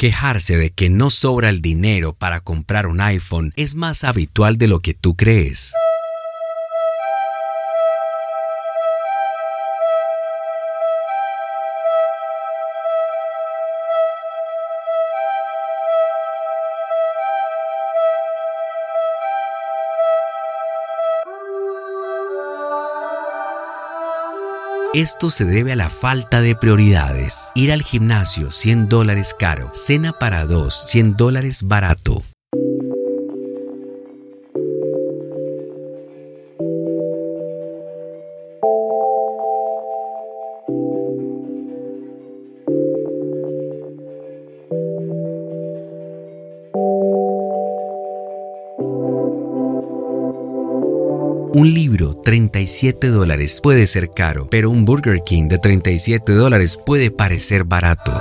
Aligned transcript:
Quejarse 0.00 0.56
de 0.56 0.70
que 0.70 0.90
no 0.90 1.10
sobra 1.10 1.48
el 1.48 1.60
dinero 1.60 2.12
para 2.14 2.40
comprar 2.40 2.86
un 2.86 3.00
iPhone 3.00 3.52
es 3.56 3.74
más 3.74 4.04
habitual 4.04 4.56
de 4.56 4.68
lo 4.68 4.78
que 4.78 4.94
tú 4.94 5.16
crees. 5.16 5.74
Esto 24.94 25.28
se 25.28 25.44
debe 25.44 25.72
a 25.72 25.76
la 25.76 25.90
falta 25.90 26.40
de 26.40 26.56
prioridades. 26.56 27.50
Ir 27.54 27.72
al 27.72 27.82
gimnasio 27.82 28.50
100 28.50 28.88
dólares 28.88 29.36
caro, 29.38 29.70
cena 29.74 30.14
para 30.14 30.46
dos 30.46 30.74
100 30.86 31.14
dólares 31.14 31.64
barato. 31.64 32.22
Un 51.58 51.74
libro, 51.74 52.14
37 52.14 53.08
dólares, 53.08 53.60
puede 53.60 53.88
ser 53.88 54.10
caro, 54.12 54.46
pero 54.48 54.70
un 54.70 54.84
Burger 54.84 55.22
King 55.24 55.48
de 55.48 55.58
37 55.58 56.30
dólares 56.34 56.76
puede 56.76 57.10
parecer 57.10 57.64
barato. 57.64 58.12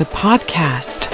The 0.00 0.06
podcast. 0.06 1.08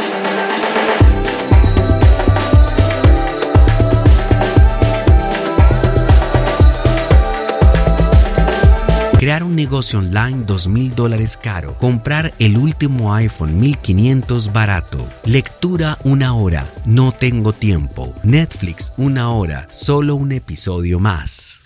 Crear 9.19 9.43
un 9.43 9.57
negocio 9.57 9.99
online 9.99 10.47
2.000 10.47 10.95
dólares 10.95 11.37
caro. 11.37 11.77
Comprar 11.79 12.33
el 12.39 12.57
último 12.57 13.13
iPhone 13.13 13.59
1500 13.59 14.53
barato. 14.53 15.05
Lectura 15.25 15.99
una 16.05 16.35
hora. 16.35 16.65
No 16.85 17.11
tengo 17.11 17.53
tiempo. 17.53 18.15
Netflix 18.23 18.93
una 18.97 19.31
hora. 19.31 19.67
Solo 19.69 20.15
un 20.15 20.31
episodio 20.31 21.01
más. 21.01 21.66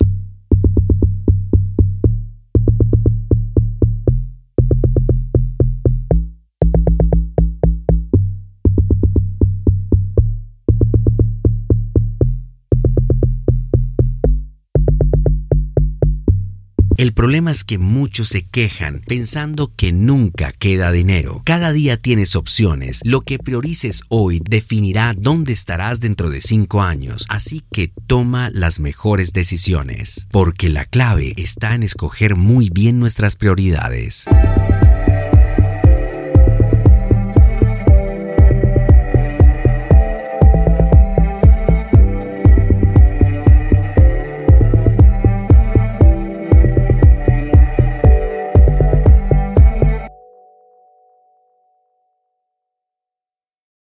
El 17.00 17.14
problema 17.14 17.50
es 17.50 17.64
que 17.64 17.78
muchos 17.78 18.28
se 18.28 18.42
quejan 18.42 19.00
pensando 19.06 19.72
que 19.74 19.90
nunca 19.90 20.52
queda 20.52 20.92
dinero. 20.92 21.40
Cada 21.46 21.72
día 21.72 21.96
tienes 21.96 22.36
opciones. 22.36 23.00
Lo 23.04 23.22
que 23.22 23.38
priorices 23.38 24.02
hoy 24.10 24.42
definirá 24.44 25.14
dónde 25.16 25.54
estarás 25.54 26.00
dentro 26.00 26.28
de 26.28 26.42
cinco 26.42 26.82
años. 26.82 27.24
Así 27.30 27.62
que 27.72 27.90
toma 28.06 28.50
las 28.52 28.80
mejores 28.80 29.32
decisiones. 29.32 30.28
Porque 30.30 30.68
la 30.68 30.84
clave 30.84 31.32
está 31.38 31.74
en 31.74 31.84
escoger 31.84 32.36
muy 32.36 32.68
bien 32.68 32.98
nuestras 32.98 33.34
prioridades. 33.34 34.26